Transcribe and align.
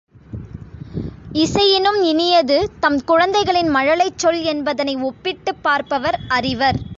இசையினும் 1.33 2.01
இனியது 2.03 2.69
தம் 2.79 3.03
குழந்தைகளின் 3.03 3.75
மழலைச்சொல் 3.75 4.41
என்பதனை 4.43 4.95
ஒப்பிட்டுப் 4.95 5.63
பார்ப்பவர் 5.63 6.19
அறிவர். 6.27 6.81